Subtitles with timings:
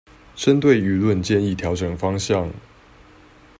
[0.35, 2.51] 針對輿論建議調整方向